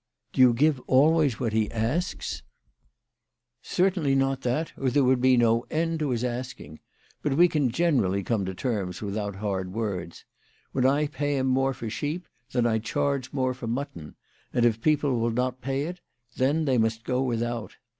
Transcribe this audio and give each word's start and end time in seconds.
"Do 0.33 0.41
you 0.41 0.53
give 0.55 0.79
always 0.87 1.39
what 1.39 1.53
he 1.53 1.69
asks?"" 1.71 2.41
Certainly 3.61 4.15
not 4.15 4.41
that, 4.41 4.73
or 4.75 4.89
there 4.89 5.03
would 5.03 5.21
be 5.21 5.37
no 5.37 5.67
end 5.69 5.99
to 5.99 6.09
his 6.09 6.23
asking. 6.23 6.79
But 7.21 7.37
we 7.37 7.47
can 7.47 7.69
generally 7.69 8.23
come 8.23 8.43
to 8.45 8.55
terms 8.55 9.03
without 9.03 9.35
hard 9.35 9.73
words. 9.73 10.25
When 10.71 10.87
I 10.87 11.05
pay 11.05 11.37
him 11.37 11.45
more 11.45 11.75
for 11.75 11.87
sheep, 11.87 12.27
then 12.51 12.65
I 12.65 12.79
charge 12.79 13.31
more 13.31 13.53
for 13.53 13.67
mutton; 13.67 14.15
and 14.51 14.65
if 14.65 14.81
people 14.81 15.19
will 15.19 15.29
not 15.29 15.61
pay 15.61 15.83
it, 15.83 16.01
then 16.35 16.65
they 16.65 16.79
must 16.79 17.03
go 17.03 17.21
without. 17.21 17.75